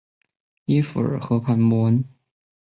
[0.65, 2.03] 耶弗尔河畔默恩。